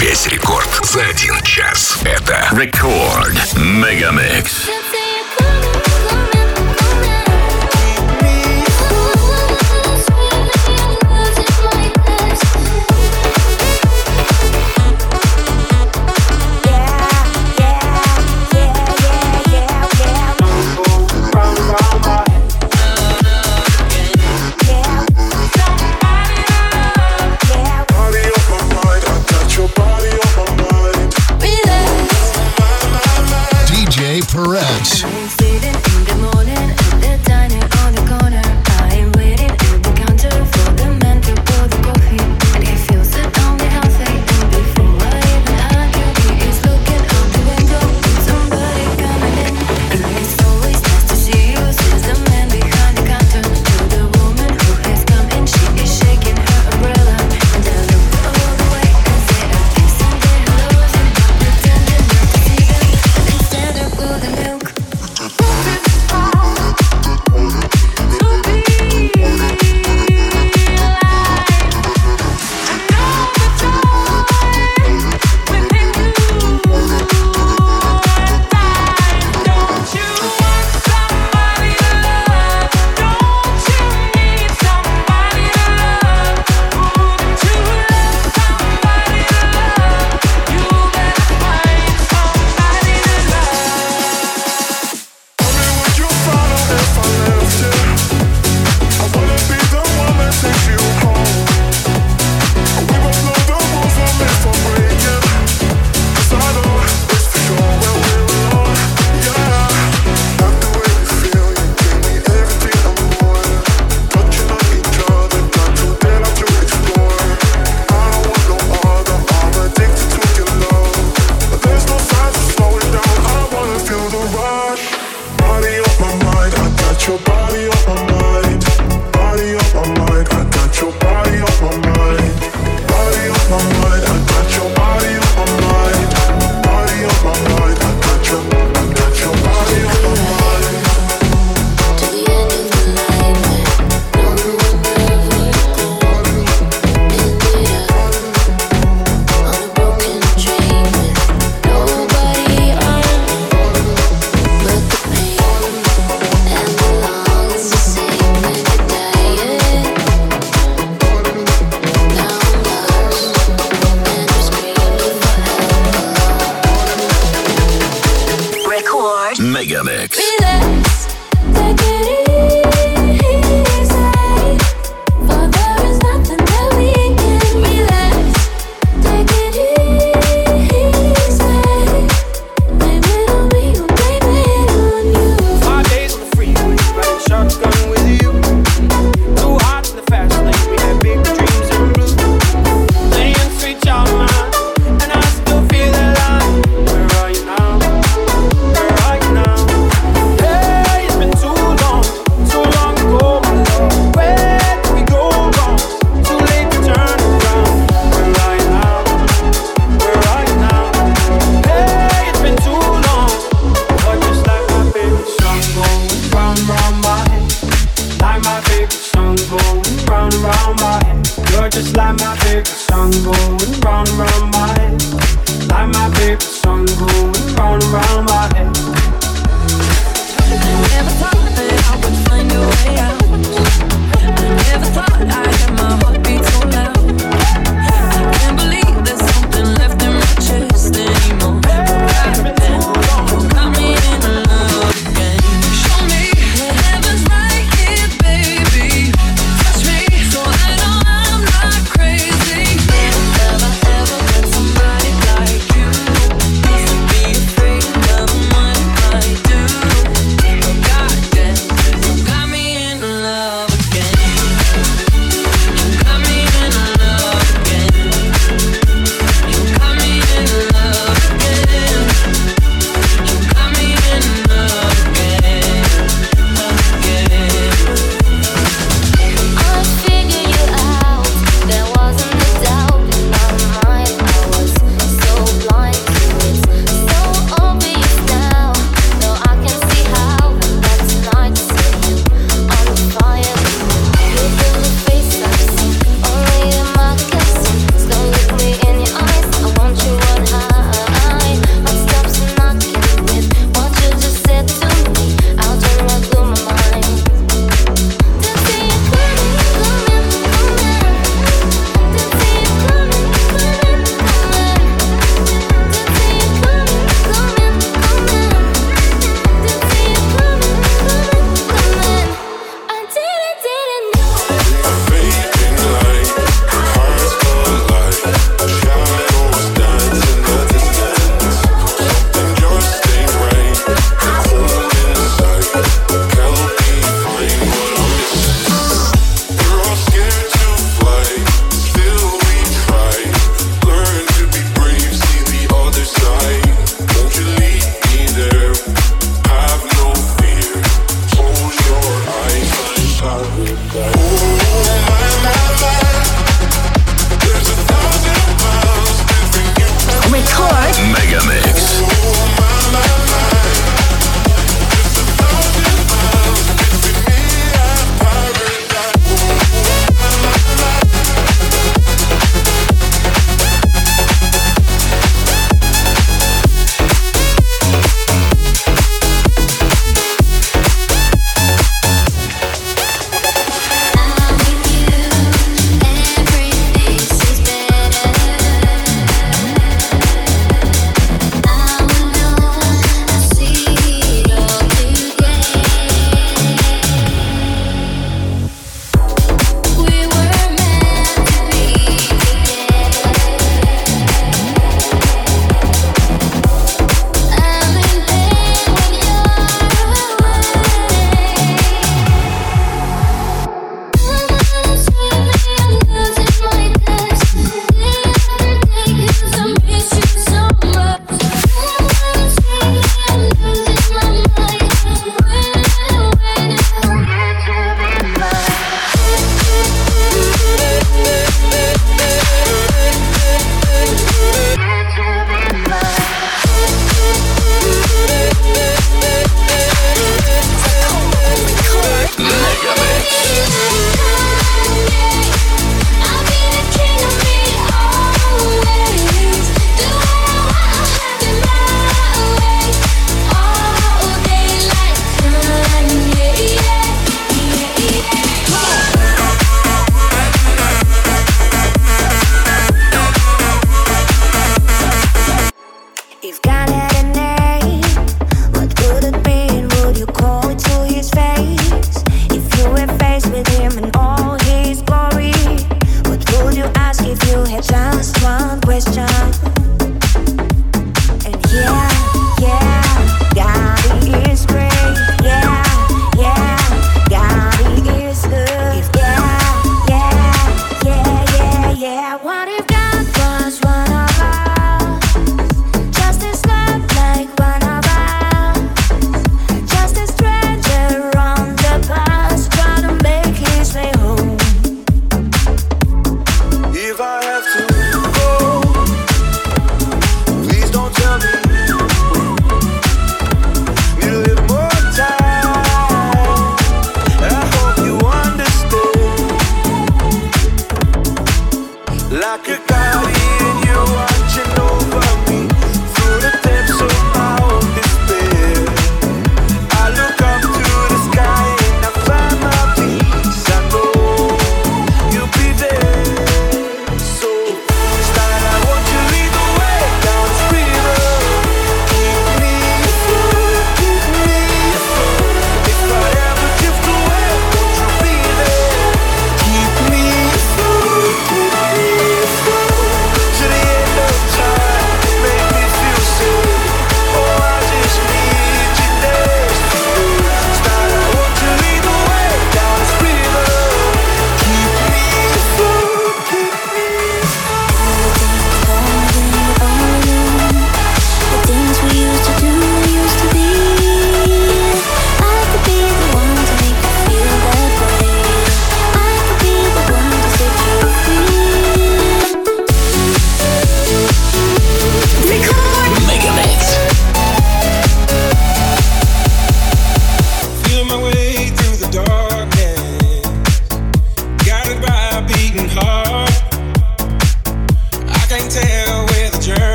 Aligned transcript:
Весь 0.00 0.26
рекорд 0.28 0.80
за 0.82 1.02
один 1.02 1.38
час. 1.42 1.98
Это 2.04 2.48
Рекорд 2.52 3.36
Мегамикс. 3.54 4.64
Perez. 4.66 4.89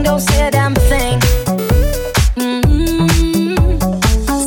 don't 0.00 0.20
say 0.20 0.50
damn 0.50 0.74
thing. 0.74 1.18
Mm-hmm. 2.36 3.56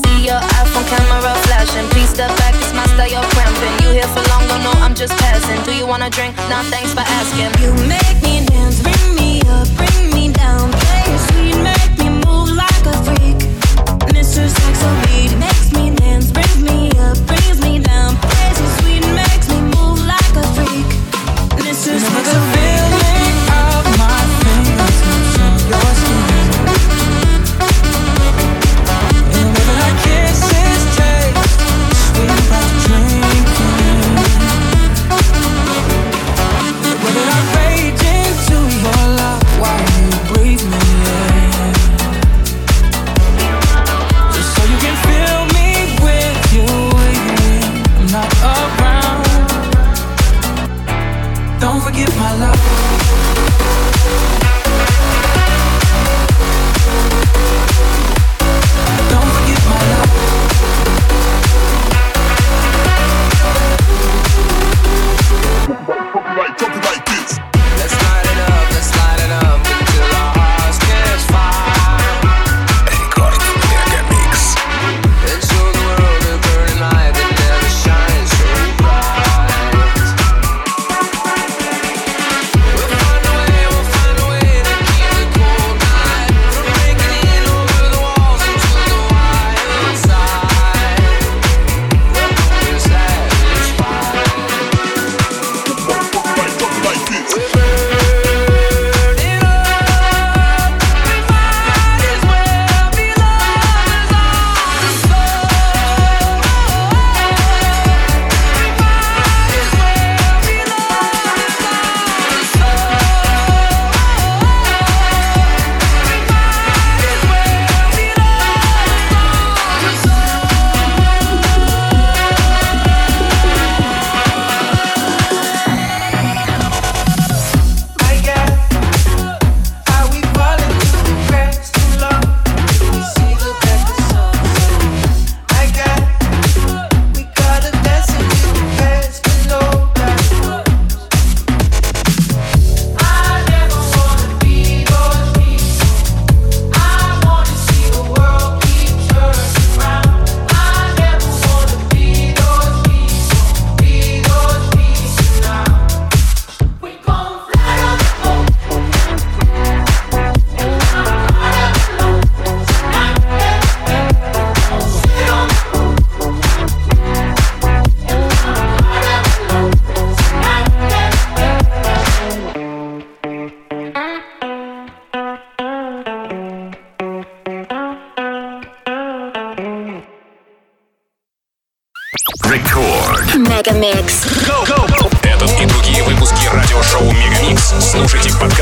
See 0.02 0.26
your 0.26 0.42
iPhone 0.60 0.88
camera 0.90 1.34
flashing. 1.46 1.88
Please 1.90 2.10
step 2.10 2.32
back, 2.38 2.56
it's 2.56 2.74
my 2.74 2.86
style, 2.94 3.10
you're 3.10 3.30
cramping. 3.34 3.76
You 3.84 3.92
here 3.94 4.10
for 4.14 4.24
long, 4.30 4.46
I'm 4.82 4.96
just 4.96 5.14
passing. 5.18 5.62
Do 5.64 5.74
you 5.76 5.86
wanna 5.86 6.10
drink? 6.10 6.36
Nah, 6.50 6.64
thanks 6.74 6.94
for 6.94 7.02
asking. 7.02 7.52
You 7.62 7.74
make 7.88 8.18
me 8.24 8.46
dance, 8.46 8.82
bring 8.82 9.16
me 9.16 9.42
up, 9.50 9.68
bring 9.76 10.10
me 10.14 10.32
down. 10.32 10.72
Play 10.72 11.04
your 11.12 11.20
sweet, 11.28 11.58
make 11.62 11.94
me 12.00 12.10
move 12.26 12.50
like 12.64 12.86
a 12.86 12.96
freak. 13.06 13.40
Mr. 14.16 14.48
Saxo 14.48 14.90
beat, 15.06 15.32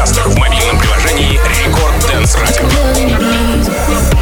подкастах 0.04 0.28
в 0.28 0.38
мобильном 0.38 0.78
приложении 0.78 1.40
Рекорд 1.64 1.96
Дэнс 2.08 2.36
Радио. 2.36 4.13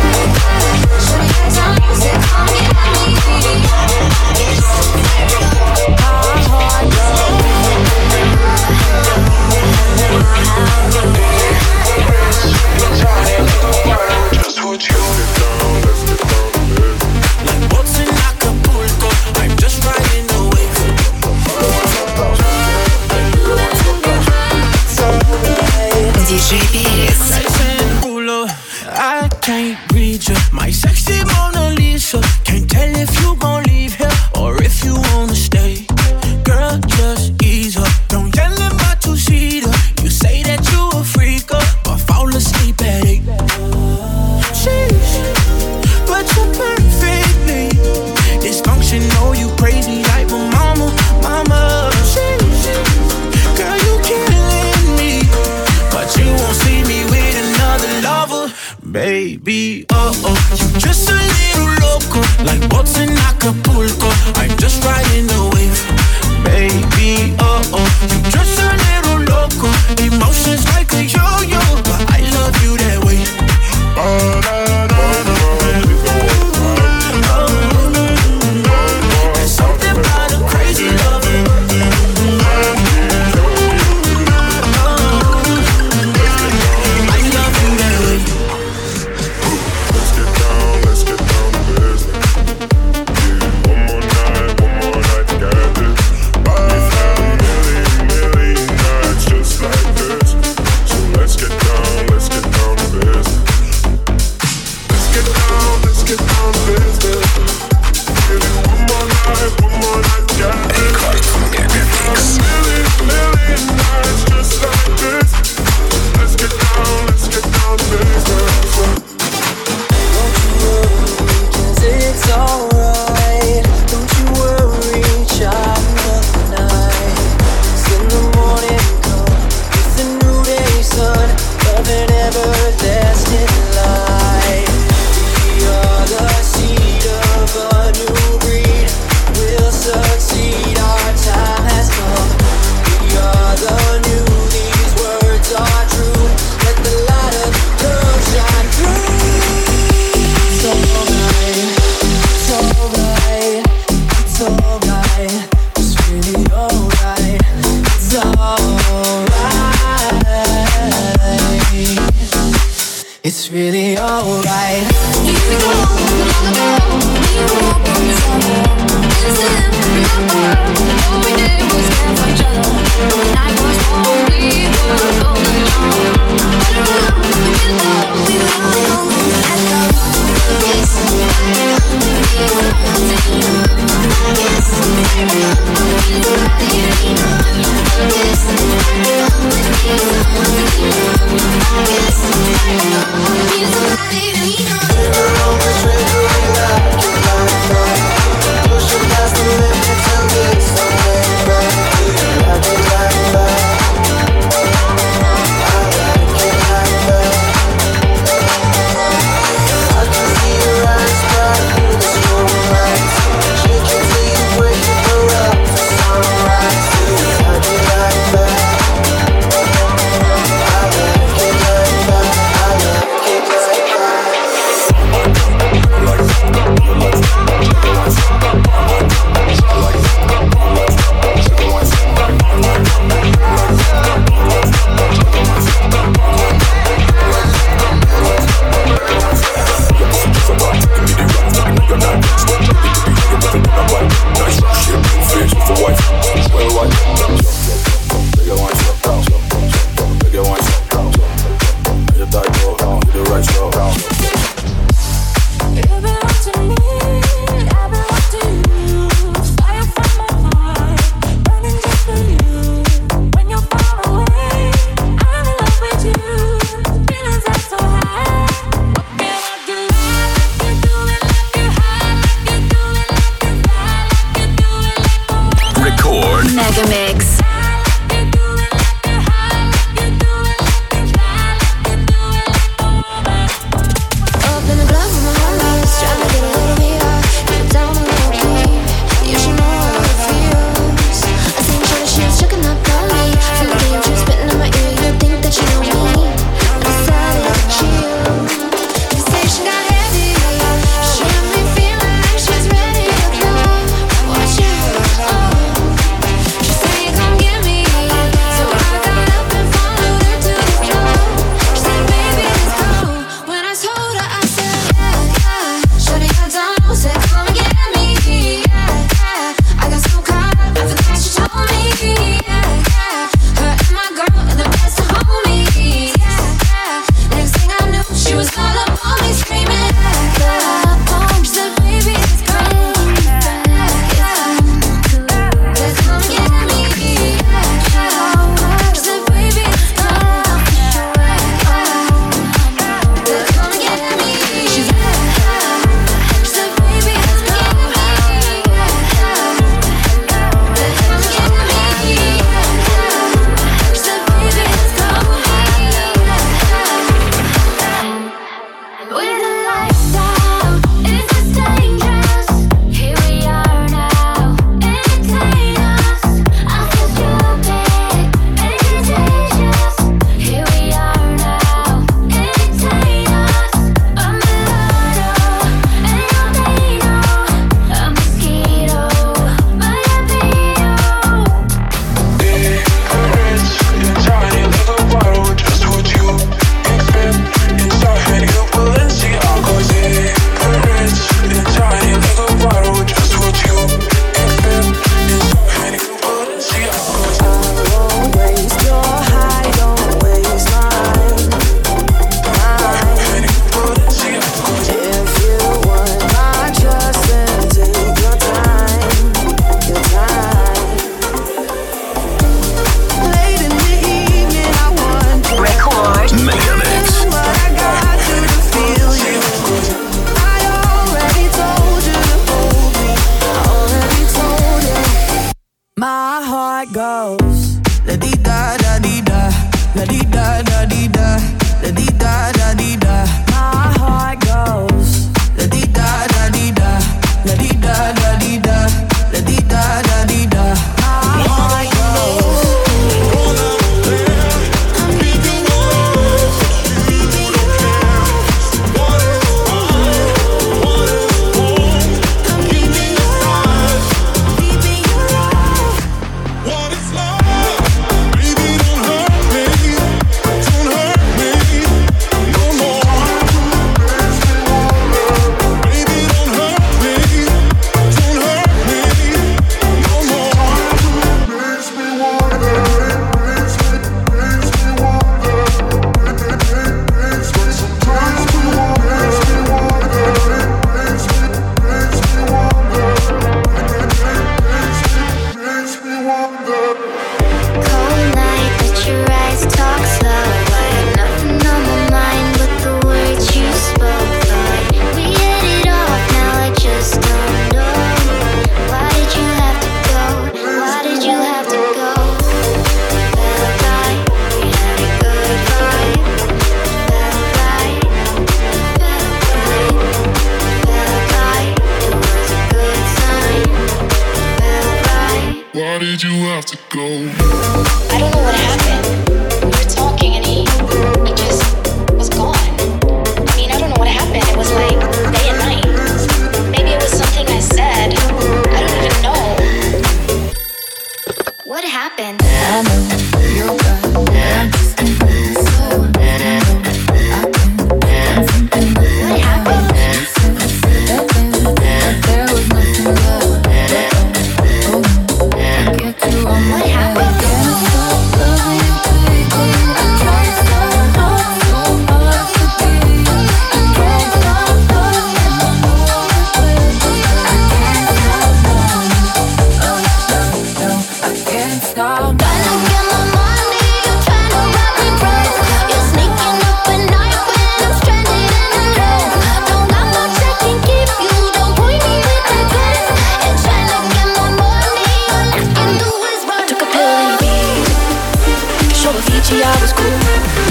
Show 579.52 579.60
I 579.60 579.76
was 579.84 579.92
cool 579.92 580.08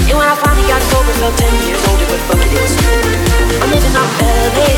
And 0.09 0.17
when 0.17 0.25
I 0.25 0.33
finally 0.41 0.65
got 0.65 0.81
sober 0.89 1.13
Felt 1.21 1.37
10 1.37 1.69
years 1.69 1.77
older 1.85 2.01
But 2.09 2.17
fuck 2.25 2.41
it, 2.41 2.49
it. 2.49 2.61
Was 2.65 2.73
cool 2.81 3.61
I'm 3.61 3.69
living 3.69 3.93
in 3.93 4.05
LA 4.57 4.73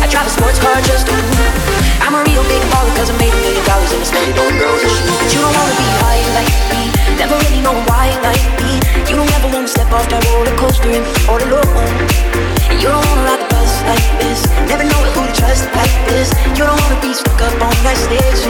I 0.00 0.08
drive 0.08 0.24
a 0.24 0.32
sports 0.32 0.56
car 0.56 0.80
just 0.80 1.04
to 1.04 1.12
prove 1.12 2.00
I'm 2.00 2.16
a 2.16 2.24
real 2.24 2.40
big 2.48 2.64
baller 2.72 2.88
Cause 2.96 3.12
I 3.12 3.16
made 3.20 3.28
a 3.28 3.36
million 3.36 3.64
dollars 3.68 3.92
And 3.92 4.00
I 4.00 4.08
steady 4.08 4.32
doing 4.32 4.56
girls 4.56 4.80
and 4.80 4.88
shoes 4.88 5.12
But 5.12 5.28
you 5.28 5.44
don't 5.44 5.52
wanna 5.52 5.76
be 5.76 5.88
high 6.00 6.24
like 6.40 6.52
me 6.72 7.01
Never 7.22 7.38
really 7.46 7.62
know 7.62 7.78
why 7.86 8.10
like 8.26 8.42
me 8.58 8.82
You 9.06 9.14
don't 9.14 9.30
ever 9.38 9.46
wanna 9.54 9.68
step 9.68 9.86
off 9.92 10.08
that 10.10 10.26
roller 10.26 10.56
coaster 10.58 10.90
And 10.90 11.06
be 11.06 11.14
all 11.30 11.38
alone 11.38 12.42
you 12.82 12.88
don't 12.88 13.06
wanna 13.06 13.22
ride 13.22 13.38
the 13.38 13.46
bus 13.54 13.72
like 13.86 14.02
this. 14.18 14.42
Never 14.66 14.82
know 14.82 15.02
who 15.14 15.22
to 15.22 15.32
trust 15.38 15.70
like 15.70 15.94
this. 16.10 16.34
You 16.58 16.66
don't 16.66 16.80
wanna 16.82 16.98
be 17.00 17.14
stuck 17.14 17.38
up 17.38 17.54
on 17.62 17.76
that 17.86 17.94
stage 17.94 18.42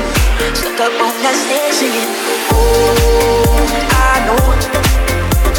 Stuck 0.56 0.80
up 0.80 0.94
on 1.04 1.12
that 1.20 1.36
stage 1.36 1.74
singing 1.76 2.08
Oh, 2.48 3.60
I 3.92 4.24
know. 4.24 4.40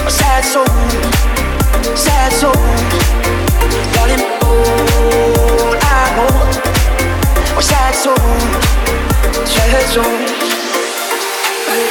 A 0.07 0.09
sad 0.09 0.43
soul. 0.43 0.65
Sad 1.93 2.31
soul. 2.33 2.57
Darling, 3.93 4.25
oh, 4.41 5.77
I 5.85 6.01
know. 6.17 7.59
A 7.59 7.61
sad 7.61 7.93
soul. 7.93 8.17
Sad 9.45 9.85
soul 9.93 10.52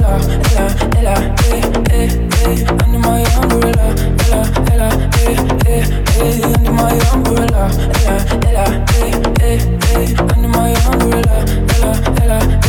umbrella, 0.00 0.18
Ella, 0.50 0.66
Ella, 0.98 1.14
eh, 1.44 1.60
eh, 1.90 2.08
eh, 2.44 2.64
under 2.70 2.98
my 2.98 3.22
umbrella, 3.42 3.94
Ella, 4.24 4.42
Ella, 4.72 4.88
eh, 5.18 5.36
eh, 5.66 5.84
eh, 6.18 6.44
under 6.44 6.72
my 6.72 6.98
umbrella, 7.12 7.68
Ella, 8.00 8.16
Ella, 8.48 8.64
eh, 8.94 9.12
eh, 9.40 9.58
eh, 9.94 10.14
under 10.32 10.48
my 10.48 10.74
umbrella, 10.90 11.44
Ella, 11.74 11.92
Ella, 12.22 12.59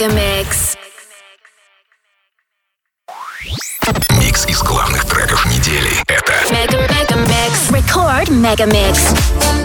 Мегамикс. 0.00 0.76
Микс 4.18 4.46
из 4.46 4.62
главных 4.62 5.04
треков 5.04 5.44
недели. 5.44 5.90
Это 6.08 7.16
Mix. 7.16 7.68
Record 7.68 8.28
Mega 8.30 8.66
Mix. 8.66 9.59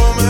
moment 0.00 0.29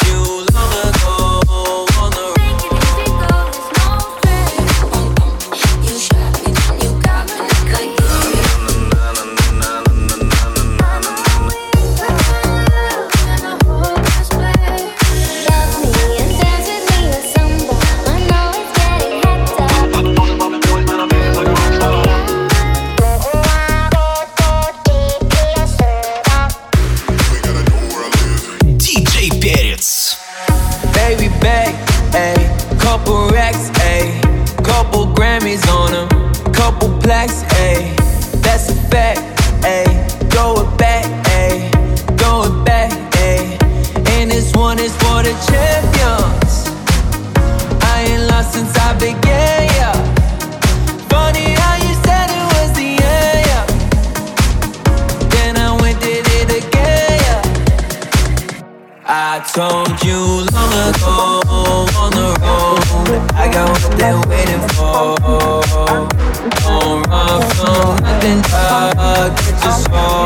Soul. 69.69 70.25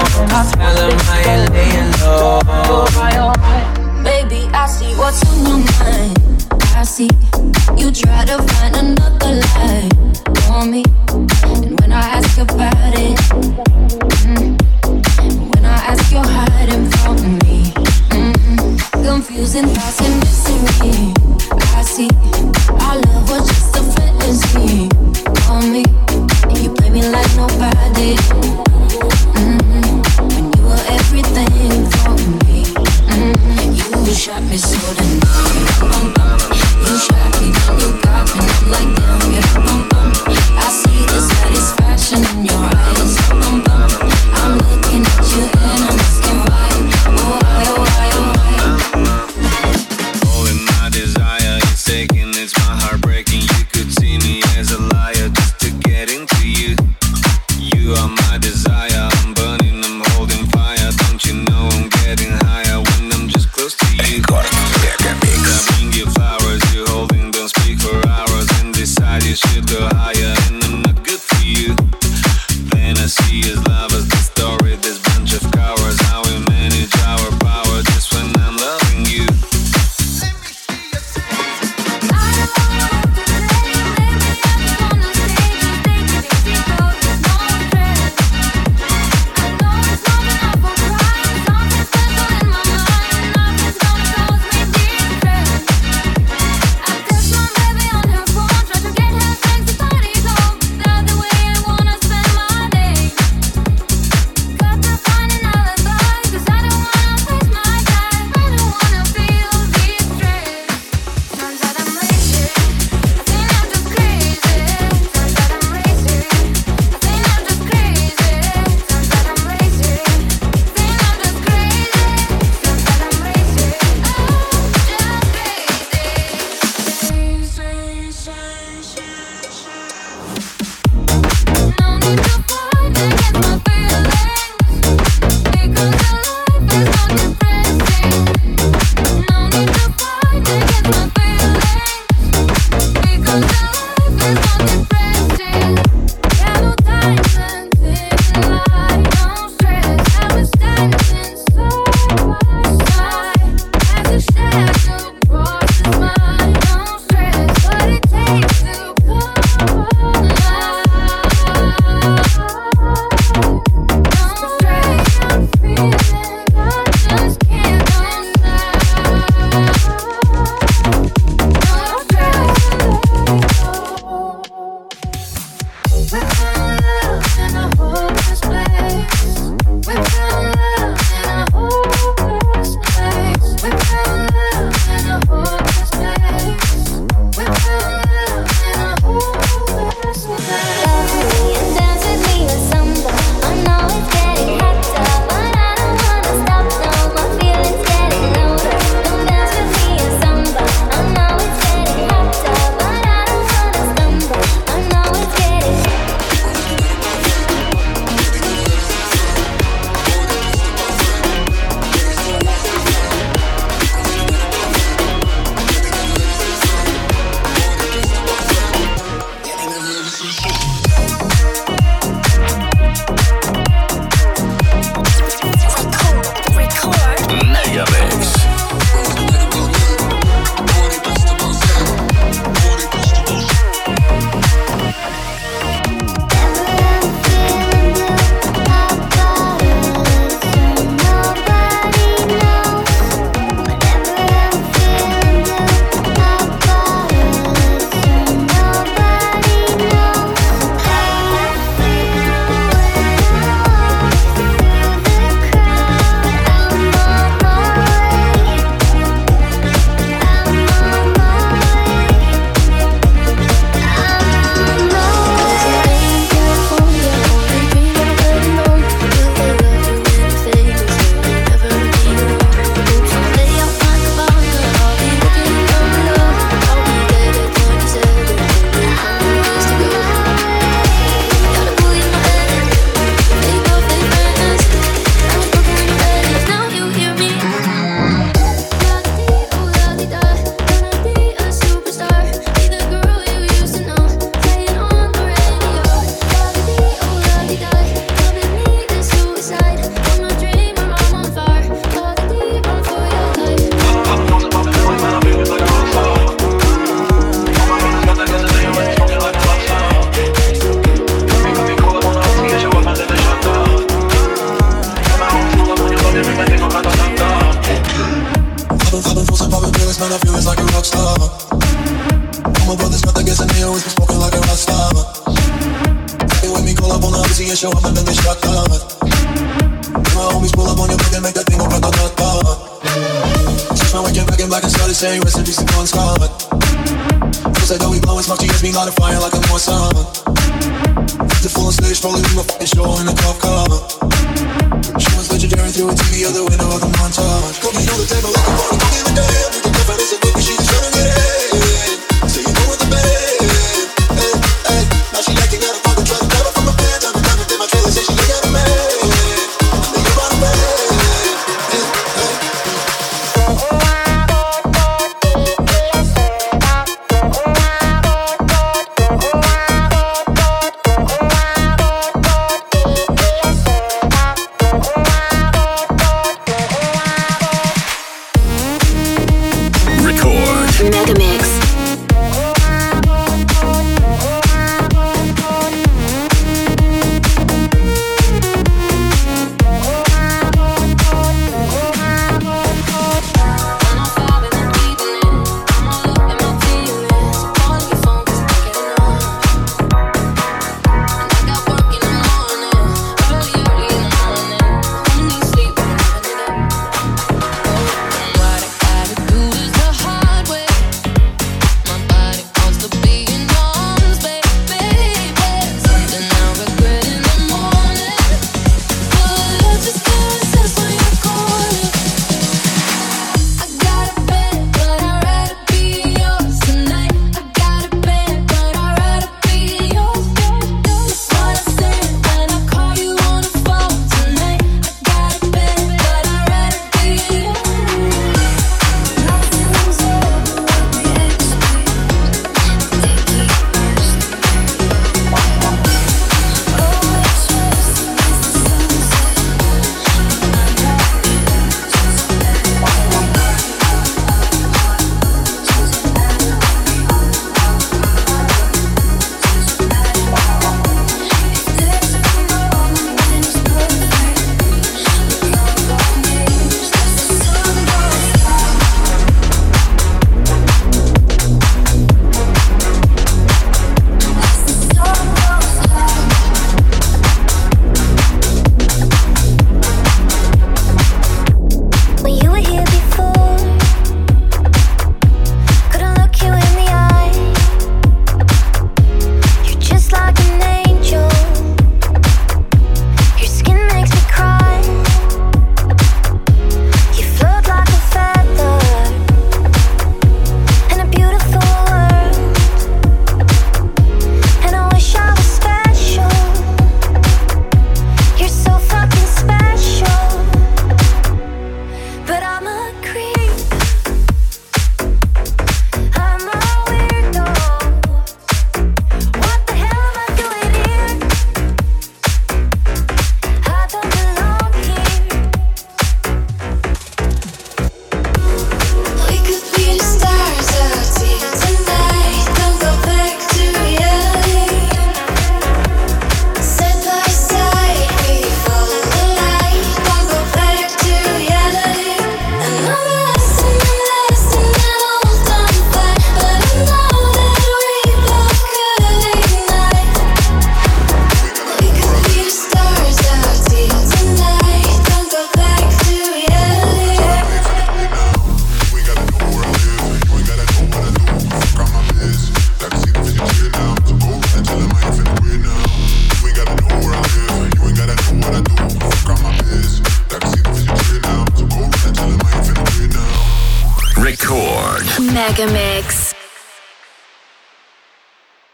Tell 0.56 0.78
'em 0.78 1.00
how 1.08 1.20
you 1.28 1.50
laying 1.52 1.92
low. 2.02 2.40
Baby, 4.04 4.50
I 4.54 4.68
see 4.68 4.94
what's 4.96 5.22
on 5.30 5.46
your 5.46 5.60
mind. 5.80 6.20
I 6.76 6.84
see 6.84 7.10
you 7.78 7.92
try 7.92 8.26
to 8.26 8.38
find 8.54 8.76
another 8.76 9.32
lie 9.44 9.90
for 10.46 10.66
me. 10.66 10.84
And 11.44 11.80
when 11.80 11.92
I 11.92 12.06
ask 12.18 12.38
about 12.38 12.94
it, 12.94 13.18
mm, 14.24 14.56
when 15.52 15.66
I 15.66 15.78
ask, 15.92 16.12
you're 16.12 16.32
hiding 16.38 16.86
from 16.98 17.18
me. 17.40 17.74
Mm, 18.12 18.34
confusing 19.04 19.68
thoughts 19.76 20.00
and 20.06 20.16
mystery. 20.20 21.14
I 21.80 21.82
see 21.84 22.10
our 22.86 22.96
love 23.06 23.30
was 23.32 23.48
just 23.48 23.76
a 23.78 23.84
fantasy 23.96 24.90
for 25.46 25.62
me. 25.74 25.84
And 26.50 26.58
you 26.58 26.70
play 26.74 26.90
me 26.90 27.02
like 27.10 27.32
nobody. 27.36 28.75
Mm-hmm. 31.16 31.56
shot 34.12 34.44
me 34.44 34.58
so 34.58 34.76
damn 34.96 35.16
You 36.84 36.98
shot 37.00 37.32
me 37.40 37.48
down, 37.56 37.80
you 37.80 37.90
got 38.04 38.28
me, 38.36 38.44
I'm 38.44 38.68
like 38.70 38.92
damn, 39.00 39.45